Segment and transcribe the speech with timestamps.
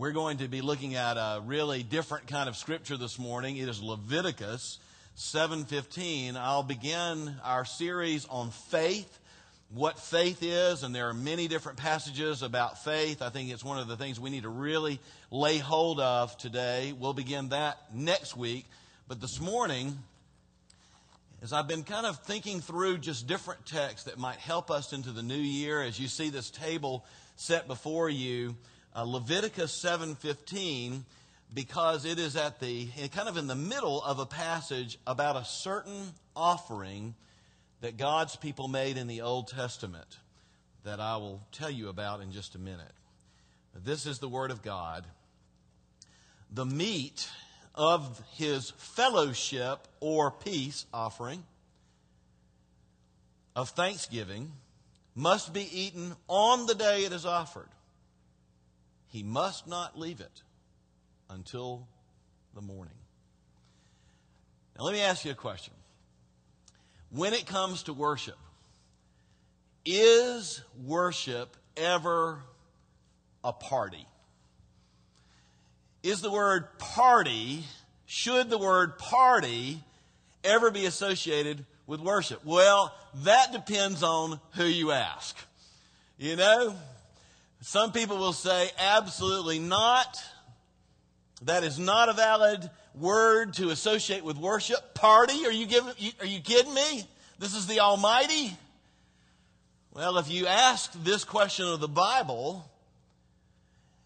[0.00, 3.58] We're going to be looking at a really different kind of scripture this morning.
[3.58, 4.78] It is Leviticus
[5.14, 6.38] 7:15.
[6.38, 9.18] I'll begin our series on faith,
[9.68, 13.20] what faith is, and there are many different passages about faith.
[13.20, 15.00] I think it's one of the things we need to really
[15.30, 16.94] lay hold of today.
[16.98, 18.64] We'll begin that next week,
[19.06, 19.98] but this morning
[21.42, 25.10] as I've been kind of thinking through just different texts that might help us into
[25.10, 27.04] the new year as you see this table
[27.36, 28.56] set before you,
[28.94, 31.04] uh, Leviticus 7:15
[31.52, 35.44] because it is at the kind of in the middle of a passage about a
[35.44, 37.14] certain offering
[37.80, 40.18] that God's people made in the Old Testament
[40.84, 42.92] that I will tell you about in just a minute.
[43.74, 45.04] This is the word of God.
[46.52, 47.28] The meat
[47.74, 51.44] of his fellowship or peace offering
[53.54, 54.52] of thanksgiving
[55.14, 57.68] must be eaten on the day it is offered
[59.10, 60.42] he must not leave it
[61.28, 61.86] until
[62.54, 62.94] the morning.
[64.78, 65.74] Now, let me ask you a question.
[67.10, 68.38] When it comes to worship,
[69.84, 72.40] is worship ever
[73.42, 74.06] a party?
[76.02, 77.64] Is the word party,
[78.06, 79.82] should the word party
[80.44, 82.44] ever be associated with worship?
[82.44, 85.36] Well, that depends on who you ask.
[86.16, 86.74] You know,
[87.60, 90.16] some people will say, absolutely not.
[91.42, 94.94] That is not a valid word to associate with worship.
[94.94, 95.46] Party?
[95.46, 97.04] Are you, giving, are you kidding me?
[97.38, 98.56] This is the Almighty?
[99.92, 102.70] Well, if you ask this question of the Bible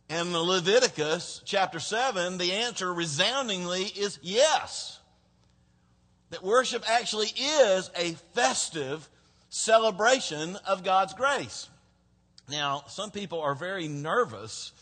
[0.08, 4.98] and Leviticus chapter 7, the answer resoundingly is yes.
[6.30, 9.08] That worship actually is a festive
[9.48, 11.68] celebration of God's grace.
[12.48, 14.72] Now, some people are very nervous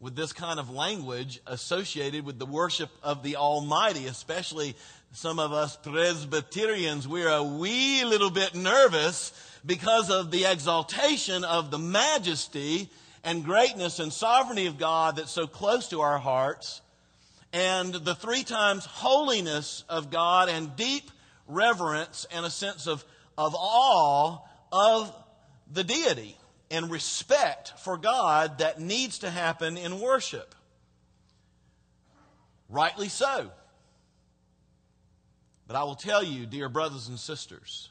[0.00, 4.74] with this kind of language associated with the worship of the Almighty, especially
[5.12, 7.06] some of us Presbyterians.
[7.06, 9.32] We're a wee little bit nervous
[9.64, 12.90] because of the exaltation of the majesty
[13.22, 16.80] and greatness and sovereignty of God that's so close to our hearts,
[17.52, 21.08] and the three times holiness of God and deep
[21.46, 23.04] reverence and a sense of,
[23.38, 24.38] of awe
[24.72, 25.14] of
[25.72, 26.36] the deity
[26.72, 30.54] and respect for God that needs to happen in worship.
[32.70, 33.50] Rightly so.
[35.66, 37.90] But I will tell you, dear brothers and sisters,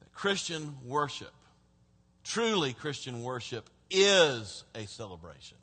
[0.00, 1.32] that Christian worship,
[2.24, 5.58] truly Christian worship, is a celebration.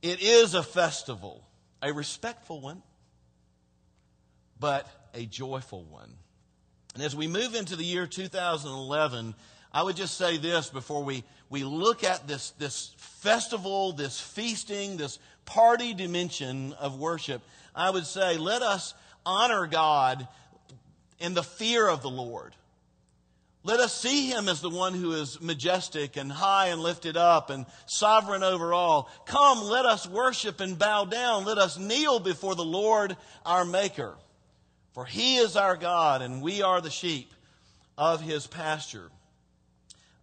[0.00, 1.46] It is a festival,
[1.82, 2.82] a respectful one,
[4.58, 6.14] but a joyful one.
[6.94, 9.34] And as we move into the year 2011,
[9.74, 14.96] I would just say this before we, we look at this, this festival, this feasting,
[14.96, 17.42] this party dimension of worship.
[17.74, 18.94] I would say, let us
[19.26, 20.28] honor God
[21.18, 22.54] in the fear of the Lord.
[23.64, 27.50] Let us see him as the one who is majestic and high and lifted up
[27.50, 29.10] and sovereign over all.
[29.26, 31.46] Come, let us worship and bow down.
[31.46, 34.14] Let us kneel before the Lord our Maker.
[34.92, 37.32] For he is our God and we are the sheep
[37.98, 39.10] of his pasture.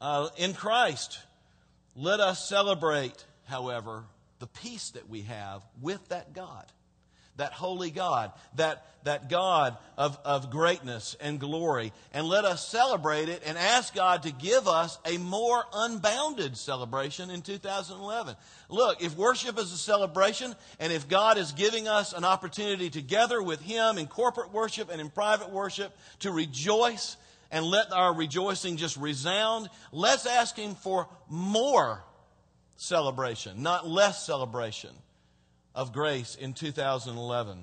[0.02, 1.20] Uh, in Christ,
[1.96, 4.04] let us celebrate, however,
[4.40, 6.66] the peace that we have with that God,
[7.36, 11.94] that holy God, that, that God of, of greatness and glory.
[12.16, 17.30] And let us celebrate it and ask God to give us a more unbounded celebration
[17.30, 18.36] in 2011.
[18.70, 23.40] Look, if worship is a celebration, and if God is giving us an opportunity together
[23.40, 27.18] with Him in corporate worship and in private worship to rejoice
[27.52, 29.70] and let our rejoicing just resound.
[29.92, 32.04] Let's ask Him for more
[32.78, 34.92] celebration, not less celebration
[35.76, 37.60] of grace in 2011.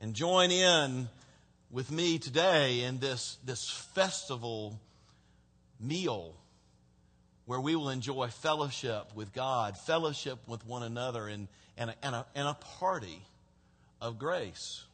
[0.00, 1.08] And join in
[1.70, 4.80] with me today in this, this festival
[5.80, 6.34] meal
[7.46, 12.14] where we will enjoy fellowship with God, fellowship with one another, and, and, a, and,
[12.14, 13.20] a, and a party
[14.00, 14.84] of grace.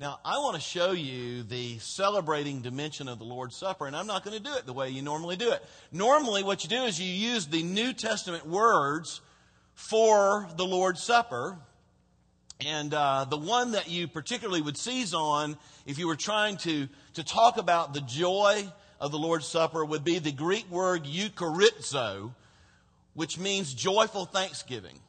[0.00, 4.06] Now, I want to show you the celebrating dimension of the Lord's Supper, and I'm
[4.06, 5.60] not going to do it the way you normally do it.
[5.90, 9.20] Normally, what you do is you use the New Testament words
[9.74, 11.58] for the Lord's Supper.
[12.64, 16.88] And uh, the one that you particularly would seize on if you were trying to,
[17.14, 18.68] to talk about the joy
[19.00, 22.32] of the Lord's Supper would be the Greek word eucharizo,
[23.14, 25.00] which means joyful thanksgiving.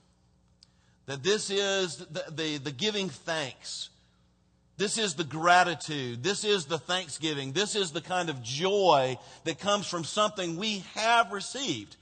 [1.05, 3.89] That this is the, the, the giving thanks
[4.79, 6.23] this is the gratitude.
[6.23, 7.51] This is the thanksgiving.
[7.51, 11.97] This is the kind of joy that comes from something we have received.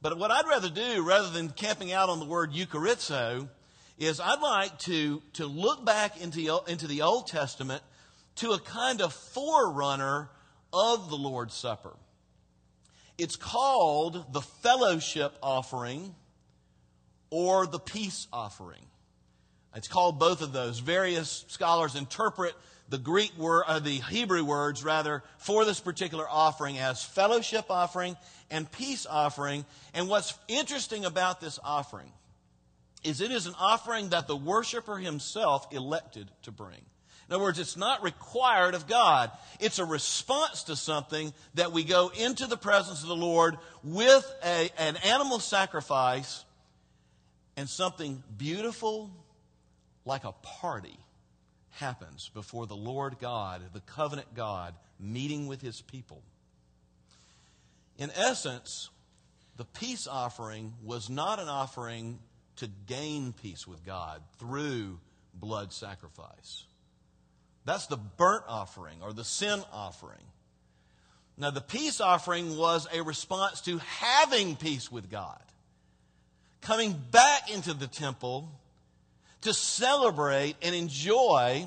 [0.00, 3.48] But what I'd rather do, rather than camping out on the word Eucharizo,
[3.98, 7.82] is I'd like to, to look back into, into the Old Testament
[8.36, 10.30] to a kind of forerunner
[10.72, 11.94] of the Lord's Supper.
[13.18, 16.14] It's called the fellowship offering
[17.28, 18.86] or the peace offering.
[19.74, 20.78] It's called both of those.
[20.78, 22.54] Various scholars interpret
[22.88, 28.16] the Greek word, uh, the Hebrew words rather, for this particular offering as fellowship offering
[28.50, 29.64] and peace offering.
[29.94, 32.12] And what's interesting about this offering
[33.02, 36.84] is it is an offering that the worshiper himself elected to bring.
[37.28, 39.30] In other words, it's not required of God.
[39.58, 44.30] It's a response to something that we go into the presence of the Lord with
[44.44, 46.44] a, an animal sacrifice
[47.56, 49.10] and something beautiful
[50.04, 50.98] like a party
[51.70, 56.22] happens before the Lord God, the covenant God, meeting with his people.
[57.98, 58.90] In essence,
[59.56, 62.18] the peace offering was not an offering
[62.56, 64.98] to gain peace with God through
[65.34, 66.64] blood sacrifice.
[67.64, 70.20] That's the burnt offering or the sin offering.
[71.38, 75.42] Now, the peace offering was a response to having peace with God,
[76.60, 78.50] coming back into the temple
[79.42, 81.66] to celebrate and enjoy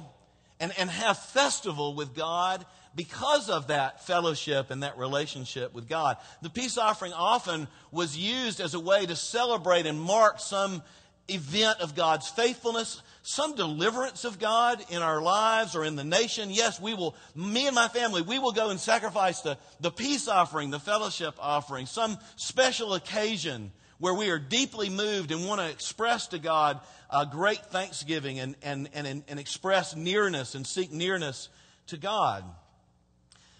[0.59, 6.17] and, and have festival with God because of that fellowship and that relationship with God.
[6.41, 10.81] The peace offering often was used as a way to celebrate and mark some
[11.27, 16.49] event of God's faithfulness, some deliverance of God in our lives or in the nation.
[16.51, 20.27] Yes, we will, me and my family, we will go and sacrifice the, the peace
[20.27, 25.69] offering, the fellowship offering, some special occasion where we are deeply moved and want to
[25.69, 31.49] express to God a great thanksgiving and, and, and, and express nearness and seek nearness
[31.87, 32.43] to God.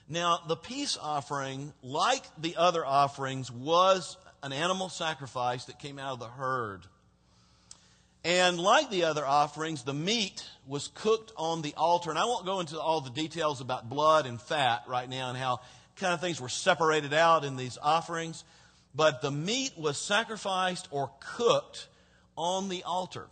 [0.07, 6.13] Now, the peace offering, like the other offerings, was an animal sacrifice that came out
[6.13, 6.85] of the herd.
[8.23, 12.09] And like the other offerings, the meat was cooked on the altar.
[12.09, 15.37] And I won't go into all the details about blood and fat right now and
[15.37, 15.61] how
[15.95, 18.43] kind of things were separated out in these offerings.
[18.95, 21.87] But the meat was sacrificed or cooked
[22.37, 23.27] on the altar.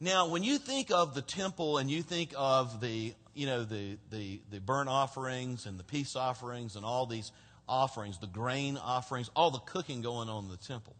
[0.00, 3.98] Now, when you think of the temple and you think of the, you know, the,
[4.10, 7.32] the, the burnt offerings and the peace offerings and all these
[7.68, 10.96] offerings, the grain offerings, all the cooking going on in the temple,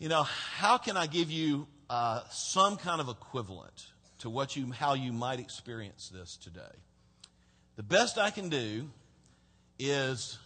[0.00, 3.86] you know, how can I give you uh, some kind of equivalent
[4.18, 6.60] to what you, how you might experience this today?
[7.76, 8.90] The best I can do
[9.78, 10.38] is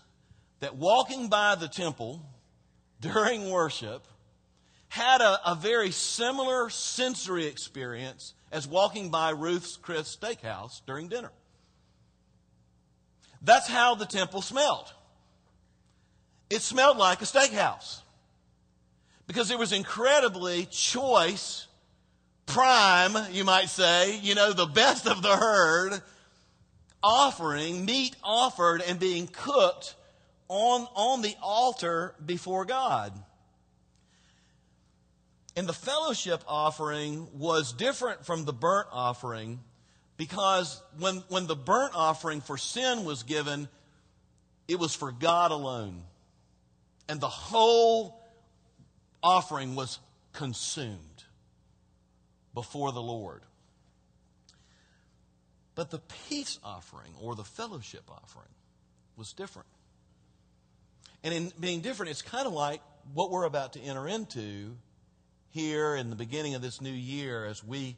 [0.61, 2.23] that walking by the temple
[3.01, 4.07] during worship
[4.89, 11.33] had a, a very similar sensory experience as walking by Ruth's Chris Steakhouse during dinner.
[13.43, 14.93] That's how the temple smelled.
[16.49, 18.01] It smelled like a steakhouse
[19.27, 21.67] because it was incredibly choice,
[22.47, 26.01] prime, you might say, you know, the best of the herd
[27.03, 29.95] offering, meat offered and being cooked
[30.49, 33.13] on, on the altar before God.
[35.57, 39.61] And the fellowship offering was different from the burnt offering
[40.17, 43.69] because when, when the burnt offering for sin was given,
[44.69, 46.03] it was for God alone.
[47.09, 48.21] And the whole
[49.23, 49.99] offering was
[50.33, 51.25] consumed
[52.53, 53.43] before the Lord.
[55.75, 58.49] But the peace offering or the fellowship offering
[59.17, 59.69] was different.
[61.23, 62.81] And in being different, it's kind of like
[63.15, 64.77] what we're about to enter into
[65.51, 67.97] here in the beginning of this new year as we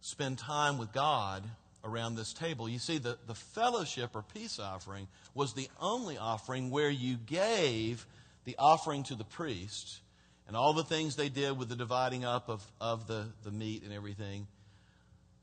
[0.00, 1.44] spend time with God
[1.84, 2.68] around this table.
[2.68, 8.06] You see, the, the fellowship or peace offering was the only offering where you gave
[8.44, 10.00] the offering to the priest
[10.46, 13.82] and all the things they did with the dividing up of, of the, the meat
[13.84, 14.46] and everything.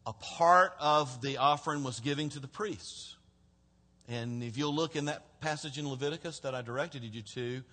[0.06, 3.16] A part of the offering was giving to the priests.
[4.08, 7.64] And if you'll look in that passage in Leviticus that I directed you to,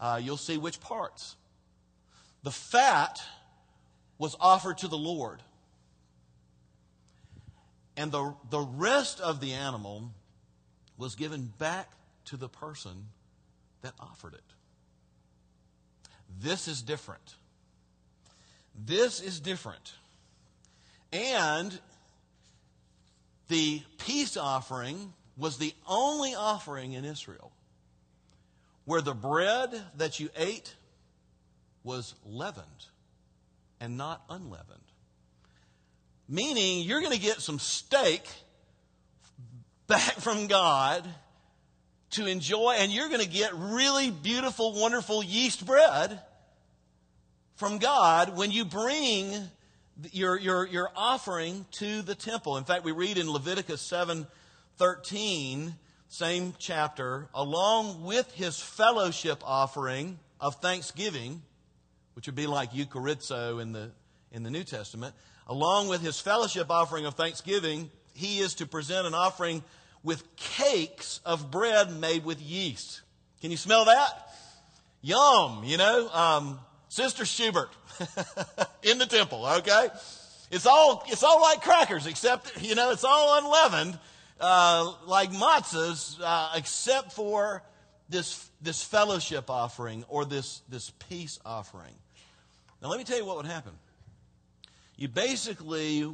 [0.00, 1.36] uh, you'll see which parts.
[2.42, 3.22] The fat
[4.18, 5.42] was offered to the Lord.
[7.96, 10.10] And the, the rest of the animal
[10.98, 11.90] was given back
[12.26, 13.06] to the person
[13.82, 14.40] that offered it.
[16.40, 17.34] This is different.
[18.74, 19.92] This is different.
[21.12, 21.78] And
[23.48, 27.52] the peace offering was the only offering in Israel
[28.84, 30.74] where the bread that you ate
[31.82, 32.66] was leavened
[33.80, 34.80] and not unleavened.
[36.28, 38.26] Meaning, you're going to get some steak
[39.86, 41.06] back from God
[42.12, 46.20] to enjoy, and you're going to get really beautiful, wonderful yeast bread
[47.56, 49.34] from God when you bring
[50.12, 52.56] your, your, your offering to the temple.
[52.56, 54.26] In fact, we read in Leviticus 7
[54.78, 55.74] 13,
[56.08, 61.42] same chapter, along with his fellowship offering of thanksgiving,
[62.14, 63.90] which would be like eucharizo in the,
[64.32, 65.14] in the New Testament,
[65.48, 69.62] along with his fellowship offering of thanksgiving, he is to present an offering
[70.02, 73.00] with cakes of bread made with yeast.
[73.40, 74.34] Can you smell that?
[75.02, 76.08] Yum, you know?
[76.10, 77.70] Um, Sister Schubert
[78.82, 79.88] in the temple, okay?
[80.50, 83.98] It's all, it's all like crackers, except, you know, it's all unleavened,
[84.44, 87.62] uh, like matzahs, uh, except for
[88.10, 91.94] this, this fellowship offering or this, this peace offering.
[92.82, 93.72] Now, let me tell you what would happen.
[94.96, 96.06] You basically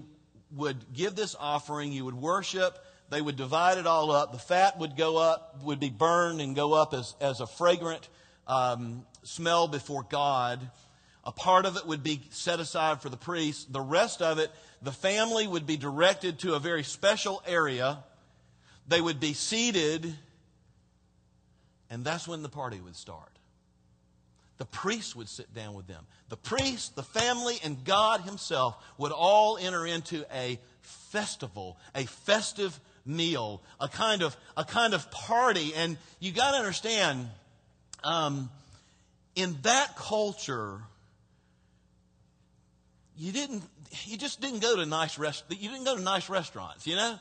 [0.55, 2.79] would give this offering, you would worship,
[3.11, 4.31] they would divide it all up.
[4.31, 8.09] The fat would go up, would be burned and go up as, as a fragrant
[8.47, 10.61] um, smell before God.
[11.25, 13.73] A part of it would be set aside for the priest.
[13.73, 17.99] The rest of it, the family would be directed to a very special area.
[18.91, 20.13] They would be seated,
[21.91, 23.31] and that's when the party would start.
[24.59, 26.05] The priest would sit down with them.
[26.29, 32.79] The priest, the family, and God Himself would all enter into a festival, a festive
[33.07, 35.73] meal, a kind of, a kind of party.
[35.77, 37.29] And you got to understand,
[38.03, 38.51] um,
[39.37, 40.81] in that culture,
[43.17, 43.63] you didn't,
[44.07, 47.17] you just didn't go to nice rest, you didn't go to nice restaurants, you know?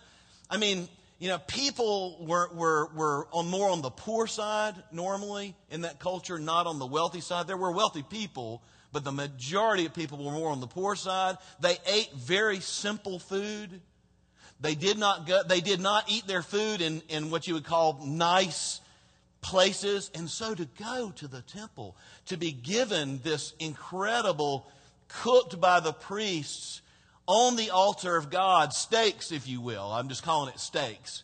[0.49, 0.87] I mean,
[1.19, 5.99] you know, people were, were, were on more on the poor side normally in that
[5.99, 7.45] culture, not on the wealthy side.
[7.45, 11.37] There were wealthy people, but the majority of people were more on the poor side.
[11.59, 13.81] They ate very simple food.
[14.61, 17.65] They did not go, they did not eat their food in, in what you would
[17.65, 18.79] call nice
[19.41, 20.11] places.
[20.15, 21.97] And so to go to the temple,
[22.27, 24.67] to be given this incredible,
[25.09, 26.81] cooked by the priests
[27.29, 29.91] on the altar of God, steaks, if you will.
[29.91, 31.23] I'm just calling it steaks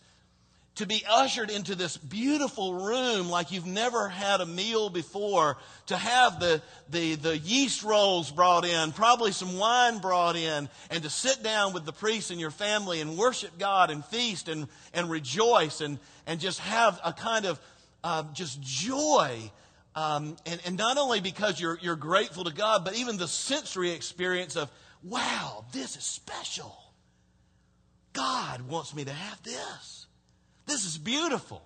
[0.75, 5.95] to be ushered into this beautiful room like you've never had a meal before, to
[5.95, 11.09] have the, the, the yeast rolls brought in, probably some wine brought in, and to
[11.09, 15.09] sit down with the priest and your family and worship God and feast and, and
[15.09, 15.97] rejoice and,
[16.27, 17.59] and just have a kind of
[18.03, 19.39] uh, just joy.
[19.95, 23.91] Um, and, and not only because you're, you're grateful to God, but even the sensory
[23.91, 24.69] experience of,
[25.03, 26.75] wow, this is special.
[28.13, 30.07] God wants me to have this.
[30.65, 31.61] This is beautiful.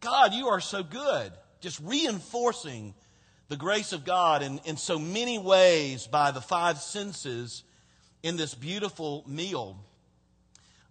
[0.00, 1.32] God, you are so good.
[1.60, 2.94] Just reinforcing
[3.48, 7.62] the grace of God in, in so many ways by the five senses
[8.22, 9.78] in this beautiful meal.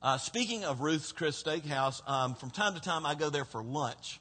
[0.01, 3.63] Uh, speaking of Ruth's Chris Steakhouse, um, from time to time I go there for
[3.63, 4.19] lunch,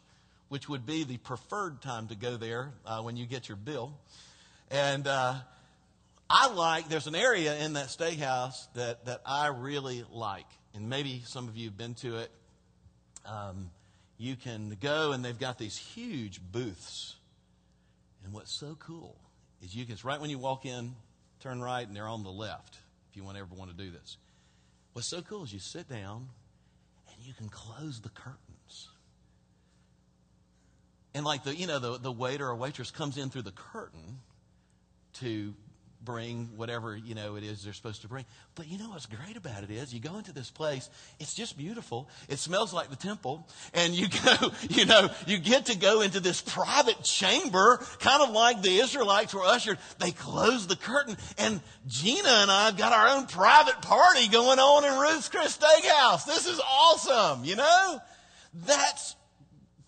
[0.48, 3.98] which would be the preferred time to go there uh, when you get your bill.
[4.70, 5.34] And uh,
[6.34, 10.46] I like, there's an area in that steakhouse that, that I really like.
[10.74, 12.30] And maybe some of you have been to it
[13.26, 13.70] um,
[14.16, 17.16] you can go and they've got these huge booths.
[18.24, 19.16] And what's so cool
[19.62, 20.94] is you can, it's right when you walk in,
[21.40, 22.78] turn right, and they're on the left
[23.10, 24.16] if you want ever want to do this.
[24.94, 26.28] What's so cool is you sit down
[27.08, 28.88] and you can close the curtains.
[31.14, 34.20] And like the, you know, the, the waiter or waitress comes in through the curtain
[35.14, 35.54] to
[36.04, 38.24] bring whatever you know it is they're supposed to bring.
[38.54, 40.88] But you know what's great about it is you go into this place
[41.20, 42.08] it's just beautiful.
[42.28, 43.46] It smells like the temple.
[43.74, 48.30] And you go you know you get to go into this private chamber kind of
[48.30, 49.78] like the israelites were ushered.
[49.98, 54.84] They close the curtain and gina and i've got our own private party going on
[54.84, 56.24] in ruth's chris steakhouse.
[56.26, 58.00] This is awesome you know?
[58.66, 59.16] That's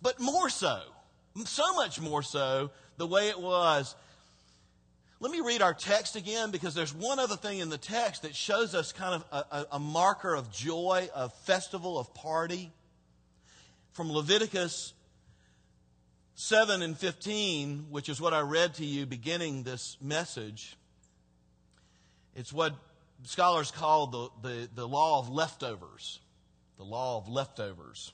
[0.01, 0.81] but more so
[1.45, 3.95] so much more so the way it was
[5.25, 8.35] let me read our text again because there's one other thing in the text that
[8.35, 12.71] shows us kind of a, a, marker of joy, of festival, of party.
[13.93, 14.93] From Leviticus
[16.35, 20.77] 7 and 15, which is what I read to you beginning this message.
[22.37, 22.75] It's what
[23.23, 26.21] scholars call the, the, the law of leftovers.
[26.77, 28.13] The law of leftovers.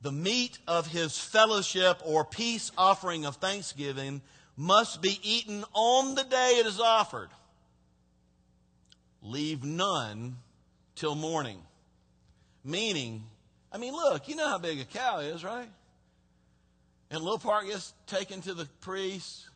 [0.00, 4.22] The meat of his fellowship or peace offering of thanksgiving
[4.56, 7.30] must be eaten on the day it is offered.
[9.22, 10.36] Leave none
[10.94, 11.58] till morning.
[12.64, 13.24] Meaning,
[13.72, 15.68] I mean, look, you know how big a cow is, right?
[17.10, 19.46] And little part gets taken to the priest,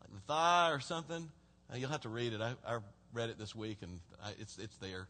[0.00, 1.28] like the thigh or something.
[1.70, 2.40] Now, you'll have to read it.
[2.40, 2.78] I, I
[3.12, 5.08] read it this week, and I, it's, it's there.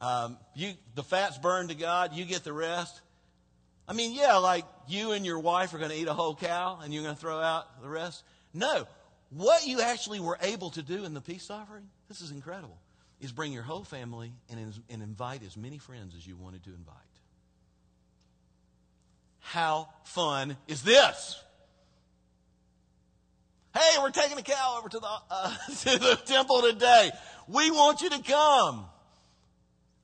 [0.00, 2.12] Um, you, the fat's burned to God.
[2.14, 3.00] You get the rest.
[3.86, 6.80] I mean, yeah, like you and your wife are going to eat a whole cow
[6.82, 8.22] and you're going to throw out the rest.
[8.54, 8.86] No.
[9.30, 12.78] What you actually were able to do in the peace offering, this is incredible,
[13.20, 16.70] is bring your whole family and, and invite as many friends as you wanted to
[16.70, 16.94] invite.
[19.40, 21.42] How fun is this?
[23.74, 27.10] Hey, we're taking a cow over to the, uh, to the temple today.
[27.48, 28.86] We want you to come.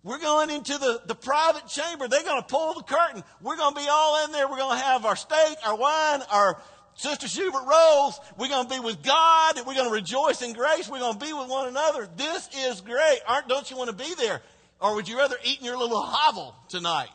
[0.03, 2.09] We're going into the, the private chamber.
[2.09, 3.23] They're going to pull the curtain.
[3.43, 4.49] We're going to be all in there.
[4.49, 6.61] We're going to have our steak, our wine, our
[7.01, 8.21] Sister Schubert rolls.
[8.37, 9.57] We're going to be with God.
[9.67, 10.87] We're going to rejoice in grace.
[10.87, 12.07] We're going to be with one another.
[12.15, 13.21] This is great.
[13.27, 14.43] Aren't, don't you want to be there?
[14.83, 17.09] Or would you rather eat in your little hovel tonight?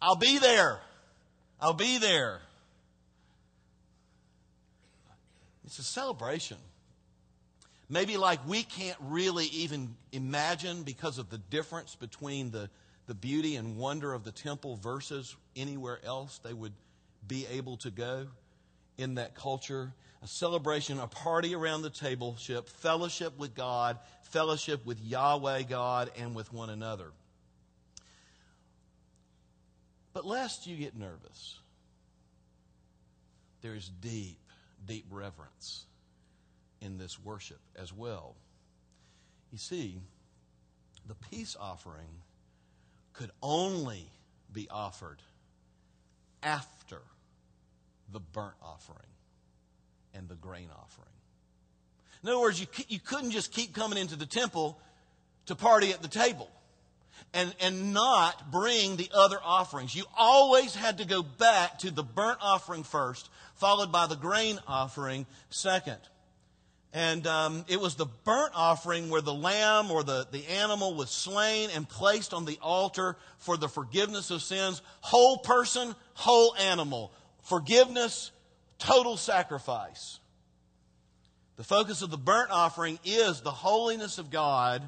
[0.00, 0.80] I'll be there.
[1.60, 2.40] I'll be there.
[5.66, 6.56] It's a celebration.
[7.90, 12.70] Maybe like we can't really even imagine because of the difference between the,
[13.06, 16.72] the beauty and wonder of the temple versus anywhere else they would
[17.26, 18.28] be able to go
[18.98, 19.92] in that culture.
[20.22, 22.36] A celebration, a party around the table,
[22.78, 27.12] fellowship with God, fellowship with Yahweh God and with one another.
[30.12, 31.60] But lest you get nervous,
[33.62, 34.38] there is deep
[34.86, 35.84] deep reverence
[36.80, 38.34] in this worship as well.
[39.52, 39.98] You see,
[41.06, 42.22] the peace offering
[43.12, 44.10] could only
[44.52, 45.18] be offered
[46.42, 46.77] after
[48.12, 48.98] the burnt offering
[50.14, 51.08] and the grain offering.
[52.22, 54.78] In other words, you, you couldn't just keep coming into the temple
[55.46, 56.50] to party at the table
[57.32, 59.94] and, and not bring the other offerings.
[59.94, 64.58] You always had to go back to the burnt offering first, followed by the grain
[64.66, 65.98] offering second.
[66.92, 71.10] And um, it was the burnt offering where the lamb or the, the animal was
[71.10, 74.80] slain and placed on the altar for the forgiveness of sins.
[75.00, 77.12] Whole person, whole animal.
[77.48, 78.30] Forgiveness,
[78.78, 80.20] total sacrifice.
[81.56, 84.86] The focus of the burnt offering is the holiness of God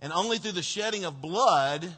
[0.00, 1.92] and only through the shedding of blood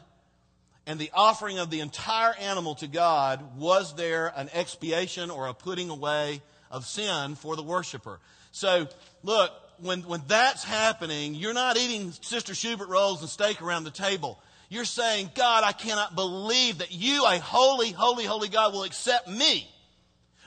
[0.87, 5.53] and the offering of the entire animal to God was there an expiation or a
[5.53, 6.41] putting away
[6.71, 8.19] of sin for the worshiper.
[8.51, 8.87] So,
[9.21, 13.91] look, when, when that's happening, you're not eating Sister Schubert rolls and steak around the
[13.91, 14.41] table.
[14.69, 19.27] You're saying, God, I cannot believe that you, a holy, holy, holy God, will accept
[19.29, 19.69] me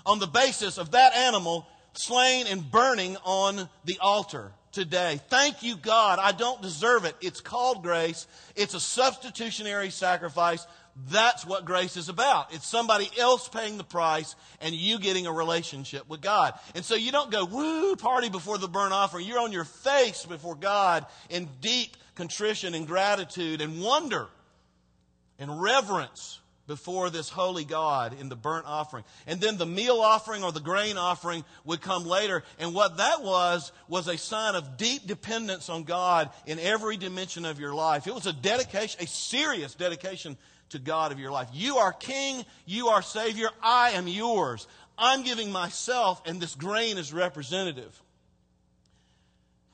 [0.06, 5.20] on the basis of that animal slain and burning on the altar today.
[5.28, 6.18] Thank you, God.
[6.18, 7.16] I don't deserve it.
[7.20, 8.26] It's called grace.
[8.54, 10.66] It's a substitutionary sacrifice.
[11.10, 12.54] That's what grace is about.
[12.54, 16.54] It's somebody else paying the price and you getting a relationship with God.
[16.74, 19.26] And so you don't go, woo, party before the burnt offering.
[19.26, 24.28] You're on your face before God in deep contrition and gratitude and wonder
[25.38, 29.04] and reverence before this holy God in the burnt offering.
[29.26, 32.42] And then the meal offering or the grain offering would come later.
[32.58, 37.44] And what that was, was a sign of deep dependence on God in every dimension
[37.44, 38.06] of your life.
[38.06, 40.36] It was a dedication, a serious dedication
[40.70, 41.48] to God of your life.
[41.52, 44.66] You are King, you are Savior, I am yours.
[44.98, 48.02] I'm giving myself, and this grain is representative.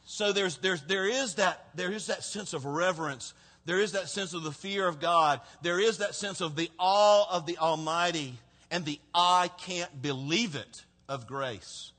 [0.05, 3.33] So there's, there's, there, is that, there is that sense of reverence
[3.65, 5.41] there is that sense of the fear of God.
[5.63, 8.35] There is that sense of the awe of the Almighty
[8.71, 11.93] and the I can't believe it of grace.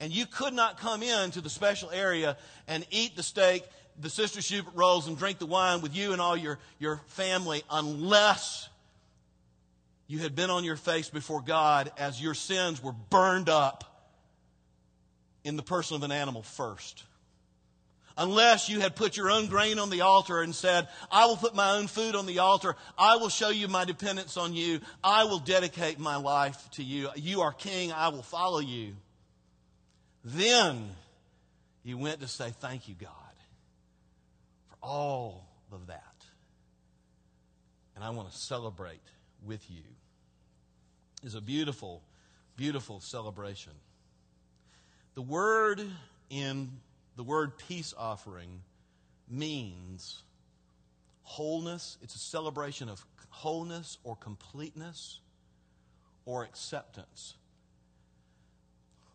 [0.00, 2.36] And you could not come into the special area
[2.68, 3.64] and eat the steak,
[4.00, 7.64] the Sister Schubert rolls, and drink the wine with you and all your, your family
[7.68, 8.68] unless
[10.06, 13.84] you had been on your face before God as your sins were burned up
[15.42, 17.02] in the person of an animal first
[18.18, 21.54] unless you had put your own grain on the altar and said, I will put
[21.54, 22.74] my own food on the altar.
[22.98, 24.80] I will show you my dependence on you.
[25.02, 27.08] I will dedicate my life to you.
[27.14, 27.92] You are king.
[27.92, 28.96] I will follow you.
[30.24, 30.90] Then
[31.84, 33.10] you went to say, Thank you, God,
[34.68, 36.04] for all of that.
[37.94, 39.00] And I want to celebrate
[39.46, 39.82] with you.
[41.22, 42.02] It's a beautiful,
[42.56, 43.72] beautiful celebration.
[45.14, 45.82] The word
[46.30, 46.70] in
[47.18, 48.60] the word peace offering
[49.28, 50.22] means
[51.24, 51.98] wholeness.
[52.00, 55.18] It's a celebration of wholeness or completeness
[56.26, 57.34] or acceptance.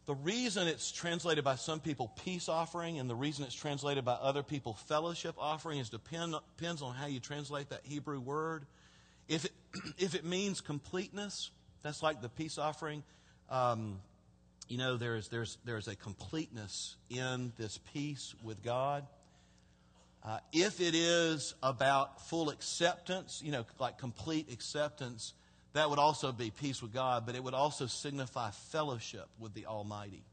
[0.06, 4.16] The reason it's translated by some people peace offering and the reason it's translated by
[4.16, 8.66] other people fellowship offering is depend, depends on how you translate that Hebrew word.
[9.30, 9.54] If it,
[9.98, 11.52] if it means completeness,
[11.84, 13.02] that's like the peace offering.
[13.50, 14.02] Um,
[14.68, 19.06] you know, there's, there's, there's a completeness in this peace with God.
[20.24, 25.34] Uh, if it is about full acceptance, you know, like complete acceptance,
[25.74, 29.66] that would also be peace with God, but it would also signify fellowship with the
[29.66, 30.24] Almighty.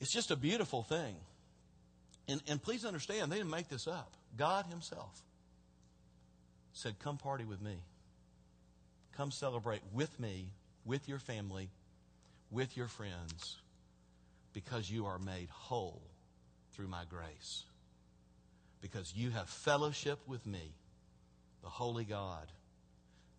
[0.00, 1.16] It's just a beautiful thing.
[2.28, 4.14] And, and please understand, they didn't make this up.
[4.36, 5.22] God Himself
[6.72, 7.76] said, Come party with me.
[9.16, 10.48] Come celebrate with me,
[10.84, 11.70] with your family,
[12.54, 13.58] with your friends,
[14.52, 16.00] because you are made whole
[16.72, 17.64] through my grace.
[18.80, 20.72] Because you have fellowship with me,
[21.62, 22.46] the Holy God,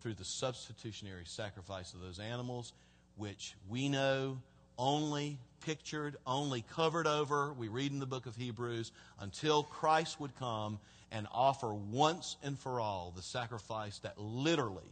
[0.01, 2.73] through the substitutionary sacrifice of those animals,
[3.15, 4.37] which we know
[4.77, 10.37] only pictured, only covered over, we read in the book of Hebrews, until Christ would
[10.37, 10.79] come
[11.11, 14.91] and offer once and for all the sacrifice that literally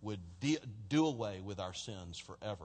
[0.00, 2.64] would de- do away with our sins forever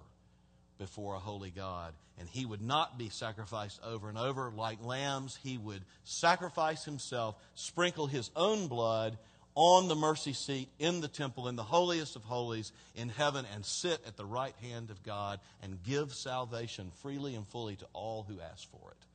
[0.77, 1.93] before a holy God.
[2.19, 5.37] And he would not be sacrificed over and over like lambs.
[5.43, 9.17] He would sacrifice himself, sprinkle his own blood
[9.55, 13.65] on the mercy seat in the temple, in the holiest of holies in heaven, and
[13.65, 18.25] sit at the right hand of God and give salvation freely and fully to all
[18.27, 19.05] who ask for it.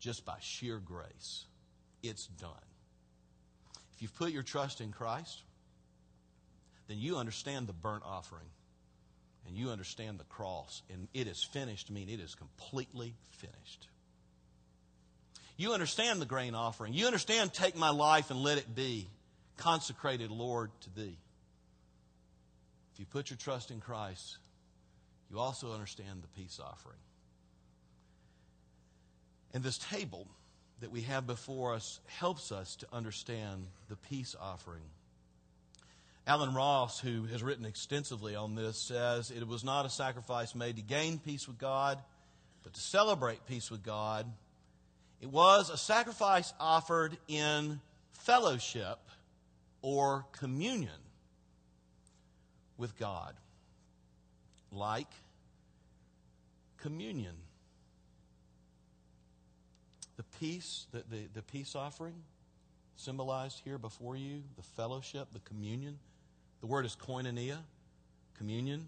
[0.00, 1.44] Just by sheer grace.
[2.02, 2.50] It's done.
[3.94, 5.42] If you've put your trust in Christ,
[6.88, 8.46] then you understand the burnt offering
[9.48, 10.82] and you understand the cross.
[10.92, 13.88] And it is finished, mean it is completely finished.
[15.56, 16.92] You understand the grain offering.
[16.92, 19.08] You understand take my life and let it be
[19.56, 21.18] consecrated, Lord, to thee.
[22.92, 24.38] If you put your trust in Christ,
[25.30, 26.98] you also understand the peace offering.
[29.52, 30.28] And this table
[30.80, 34.84] that we have before us helps us to understand the peace offering.
[36.28, 40.76] Allen Ross, who has written extensively on this, says it was not a sacrifice made
[40.76, 41.98] to gain peace with God,
[42.62, 44.30] but to celebrate peace with God.
[45.22, 47.80] It was a sacrifice offered in
[48.12, 48.98] fellowship
[49.80, 51.00] or communion
[52.76, 53.34] with God,
[54.70, 55.10] like
[56.76, 57.36] communion.
[60.18, 62.16] The peace, the, the, the peace offering
[62.96, 65.98] symbolized here before you, the fellowship, the communion.
[66.60, 67.58] The word is koinonia.
[68.36, 68.86] Communion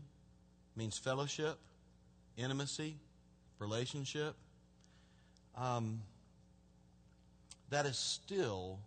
[0.76, 1.58] means fellowship,
[2.36, 2.96] intimacy,
[3.58, 4.34] relationship.
[5.56, 6.00] Um,
[7.70, 8.78] that is still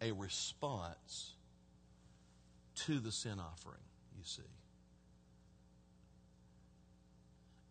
[0.00, 1.32] a response
[2.74, 3.82] to the sin offering,
[4.16, 4.42] you see.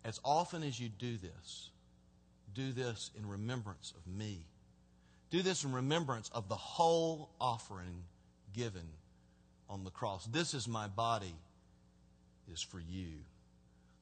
[0.04, 1.70] As often as you do this,
[2.54, 4.40] do this in remembrance of me.
[5.30, 8.04] Do this in remembrance of the whole offering
[8.54, 8.88] given
[9.72, 10.26] on the cross.
[10.26, 11.34] This is my body,
[12.52, 13.24] is for you.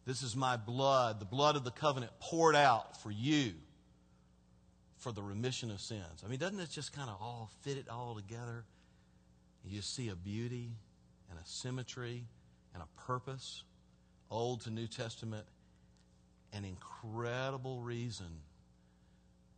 [0.06, 3.52] This is my blood, the blood of the covenant poured out for you
[4.98, 6.24] for the remission of sins.
[6.26, 8.66] I mean, doesn't it just kind of all fit it all together?
[9.64, 10.72] You see a beauty
[11.30, 12.26] and a symmetry
[12.74, 13.64] and a purpose,
[14.32, 15.46] Old to New Testament,
[16.52, 18.42] an incredible reason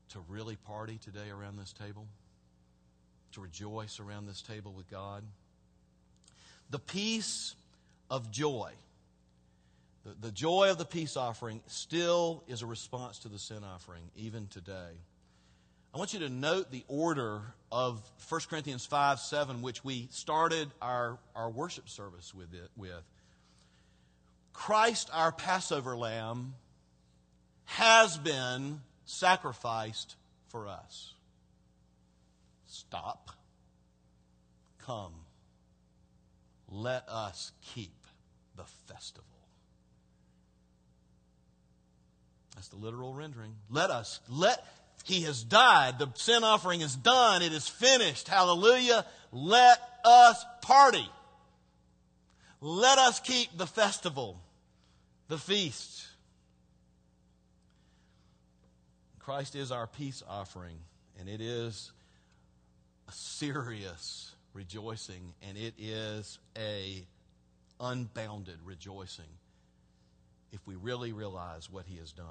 [0.10, 2.08] to really party today around this table,
[3.32, 5.24] to rejoice around this table with God.
[6.72, 7.56] The peace
[8.10, 8.72] of joy,
[10.06, 14.04] the, the joy of the peace offering, still is a response to the sin offering,
[14.16, 14.92] even today.
[15.94, 20.70] I want you to note the order of 1 Corinthians 5 7, which we started
[20.82, 23.04] our, our worship service with, it, with.
[24.54, 26.54] Christ, our Passover lamb,
[27.66, 30.16] has been sacrificed
[30.48, 31.14] for us.
[32.68, 33.32] Stop.
[34.86, 35.14] Come.
[36.72, 37.94] Let us keep
[38.56, 39.26] the festival.
[42.56, 43.56] That's the literal rendering.
[43.70, 44.66] Let us, let,
[45.04, 46.00] he has died.
[46.00, 47.42] The sin offering is done.
[47.42, 48.28] It is finished.
[48.28, 49.06] Hallelujah.
[49.32, 51.10] Let us party.
[52.62, 54.40] Let us keep the festival,
[55.28, 56.06] the feast.
[59.20, 60.78] Christ is our peace offering,
[61.20, 61.92] and it is
[63.08, 67.04] a serious rejoicing, and it is a
[67.80, 69.26] unbounded rejoicing
[70.52, 72.26] if we really realize what he has done.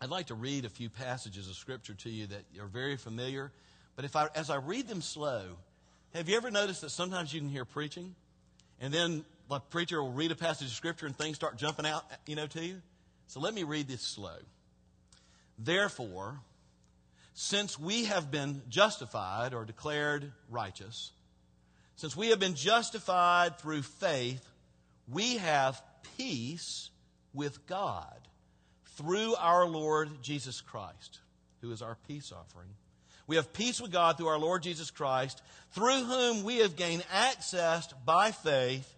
[0.00, 3.52] I'd like to read a few passages of Scripture to you that are very familiar.
[3.96, 5.42] But if I, as I read them slow,
[6.14, 8.14] have you ever noticed that sometimes you can hear preaching,
[8.80, 12.04] and then the preacher will read a passage of Scripture and things start jumping out,
[12.26, 12.80] you know, to you?
[13.26, 14.36] So let me read this slow.
[15.58, 16.40] Therefore,
[17.40, 21.10] since we have been justified or declared righteous,
[21.96, 24.46] since we have been justified through faith,
[25.08, 25.82] we have
[26.18, 26.90] peace
[27.32, 28.18] with God
[28.98, 31.20] through our Lord Jesus Christ,
[31.62, 32.68] who is our peace offering.
[33.26, 37.04] We have peace with God through our Lord Jesus Christ, through whom we have gained
[37.10, 38.94] access by faith.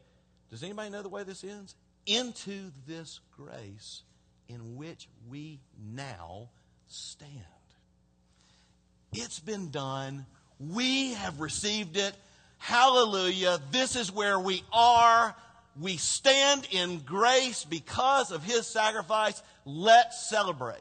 [0.51, 1.77] Does anybody know the way this ends?
[2.07, 4.03] Into this grace
[4.49, 6.49] in which we now
[6.89, 7.31] stand.
[9.13, 10.27] It's been done.
[10.59, 12.15] We have received it.
[12.59, 13.61] Hallelujah.
[13.71, 15.35] This is where we are.
[15.81, 19.43] We stand in grace because of his sacrifice.
[19.65, 20.79] Let's celebrate.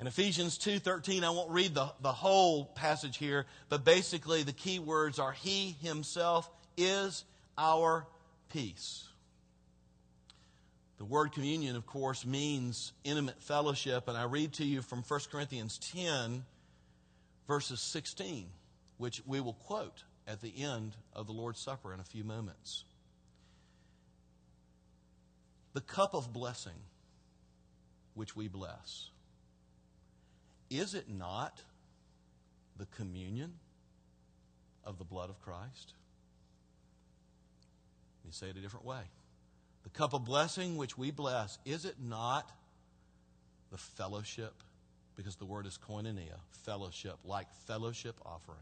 [0.00, 4.78] In Ephesians 2:13, I won't read the, the whole passage here, but basically the key
[4.78, 7.24] words are He Himself is
[7.56, 8.06] our
[8.52, 9.04] peace.
[10.98, 15.20] The word communion, of course, means intimate fellowship, and I read to you from 1
[15.30, 16.44] Corinthians 10,
[17.48, 18.46] verses 16,
[18.98, 22.84] which we will quote at the end of the Lord's Supper in a few moments.
[25.72, 26.72] The cup of blessing
[28.14, 29.10] which we bless
[30.70, 31.60] is it not
[32.76, 33.54] the communion
[34.84, 35.92] of the blood of Christ?
[38.22, 39.02] Let me say it a different way.
[39.94, 42.50] Cup of blessing which we bless, is it not
[43.70, 44.54] the fellowship?
[45.16, 48.58] Because the word is koinonia, fellowship, like fellowship offering.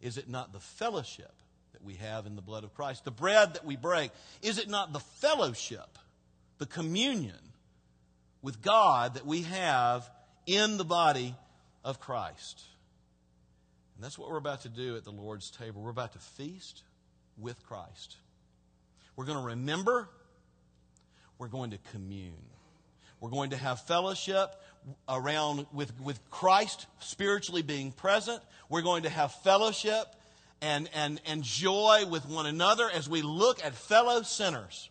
[0.00, 1.32] Is it not the fellowship
[1.72, 3.04] that we have in the blood of Christ?
[3.04, 4.10] The bread that we break,
[4.42, 5.98] is it not the fellowship,
[6.58, 7.36] the communion
[8.42, 10.08] with God that we have
[10.46, 11.34] in the body
[11.84, 12.62] of Christ.
[13.94, 15.82] And that's what we're about to do at the Lord's table.
[15.82, 16.82] We're about to feast
[17.38, 18.16] with Christ.
[19.16, 20.08] We're going to remember,
[21.44, 22.32] we're going to commune.
[23.20, 24.48] We're going to have fellowship
[25.06, 28.40] around with, with Christ spiritually being present.
[28.70, 30.06] We're going to have fellowship
[30.62, 34.88] and, and, and joy with one another as we look at fellow sinners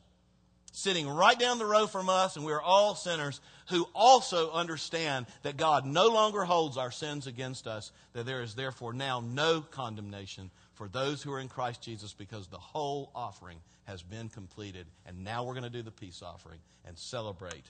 [0.71, 5.25] sitting right down the row from us, and we are all sinners who also understand
[5.41, 9.61] that God no longer holds our sins against us, that there is therefore now no
[9.61, 14.87] condemnation for those who are in Christ Jesus because the whole offering has been completed.
[15.05, 17.65] And now we're going to do the peace offering and celebrate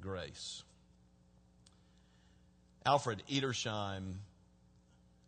[0.00, 0.62] grace.
[2.84, 4.14] Alfred Edersheim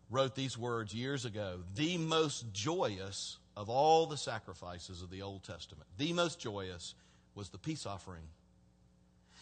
[0.09, 5.43] wrote these words years ago The most joyous of all the sacrifices of the Old
[5.43, 6.95] Testament, the most joyous
[7.35, 8.23] was the peace offering.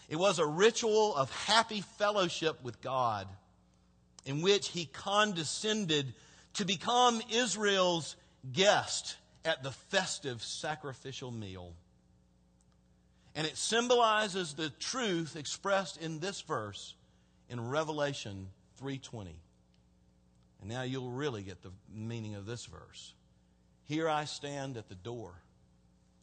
[0.09, 3.27] It was a ritual of happy fellowship with God
[4.25, 6.13] in which he condescended
[6.59, 8.17] to become Israel's
[8.51, 11.73] guest at the festive sacrificial meal.
[13.33, 16.95] And it symbolizes the truth expressed in this verse
[17.47, 19.39] in Revelation 3:20.
[20.59, 23.13] And now you'll really get the meaning of this verse.
[23.85, 25.41] Here I stand at the door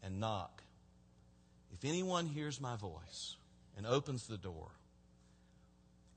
[0.02, 0.62] and knock.
[1.72, 3.36] If anyone hears my voice
[3.74, 4.70] and opens the door,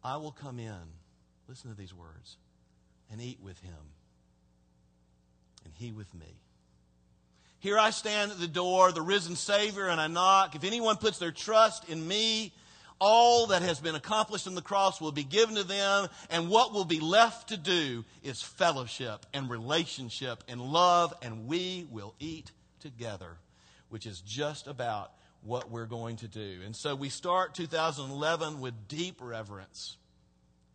[0.03, 0.99] I will come in,
[1.47, 2.35] listen to these words,
[3.09, 3.93] and eat with him,
[5.63, 6.39] and he with me.
[7.59, 10.55] Here I stand at the door, the risen Savior, and I knock.
[10.55, 12.53] If anyone puts their trust in me,
[12.99, 16.73] all that has been accomplished on the cross will be given to them, and what
[16.73, 22.51] will be left to do is fellowship and relationship and love, and we will eat
[22.79, 23.37] together,
[23.89, 26.59] which is just about what we're going to do.
[26.65, 29.97] And so we start 2011 with deep reverence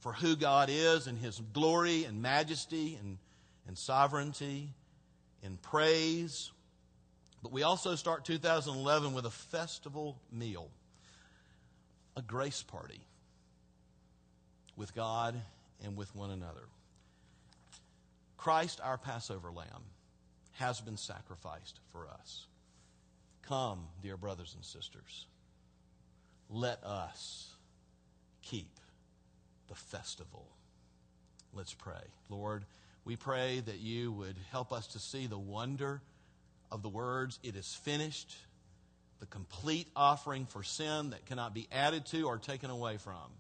[0.01, 3.19] for who God is and His glory and majesty and,
[3.67, 4.71] and sovereignty
[5.43, 6.51] in praise.
[7.43, 10.71] But we also start 2011 with a festival meal,
[12.17, 13.01] a grace party
[14.77, 15.41] with God
[15.85, 16.69] and with one another.
[18.37, 19.85] Christ, our Passover lamb,
[20.53, 22.47] has been sacrificed for us.
[23.43, 25.27] Come, dear brothers and sisters,
[26.51, 27.51] let us
[28.43, 28.71] keep
[29.69, 30.47] the festival.
[31.53, 32.03] Let's pray.
[32.29, 32.65] Lord,
[33.05, 36.01] we pray that you would help us to see the wonder
[36.71, 38.35] of the words, It is finished,
[39.21, 43.31] the complete offering for sin that cannot be added to or taken away from.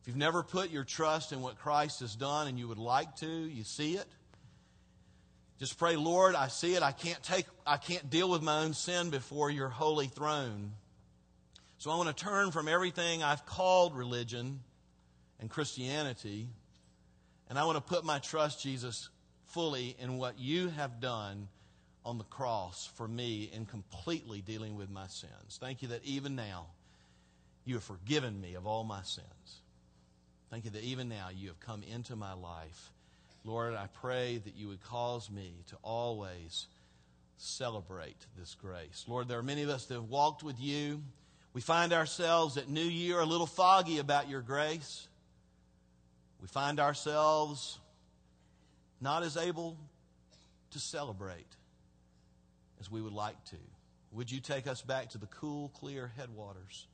[0.00, 3.16] If you've never put your trust in what Christ has done and you would like
[3.16, 4.06] to, you see it.
[5.58, 6.82] Just pray, Lord, I see it.
[6.82, 10.72] I can't take, I can't deal with my own sin before your holy throne.
[11.76, 14.60] So I want to turn from everything I've called religion
[15.38, 16.48] and Christianity,
[17.50, 19.10] and I want to put my trust, Jesus,
[19.48, 21.48] fully in what you have done
[22.06, 25.58] on the cross for me in completely dealing with my sins.
[25.60, 26.68] Thank you that even now
[27.66, 29.26] you have forgiven me of all my sins.
[30.50, 32.90] Thank you that even now you have come into my life
[33.44, 36.66] Lord, I pray that you would cause me to always
[37.38, 39.06] celebrate this grace.
[39.08, 41.02] Lord, there are many of us that have walked with you.
[41.54, 45.08] We find ourselves at New Year a little foggy about your grace.
[46.40, 47.78] We find ourselves
[49.00, 49.76] not as able
[50.70, 51.56] to celebrate
[52.80, 53.56] as we would like to.
[54.12, 56.86] Would you take us back to the cool, clear headwaters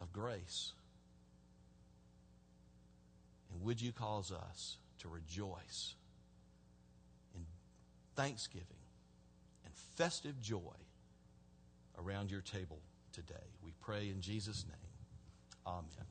[0.00, 0.72] of grace?
[3.52, 5.94] And would you cause us to rejoice
[7.34, 7.44] in
[8.16, 8.66] thanksgiving
[9.64, 10.58] and festive joy
[11.98, 12.80] around your table
[13.12, 13.34] today?
[13.64, 14.76] We pray in Jesus' name.
[15.66, 16.10] Amen.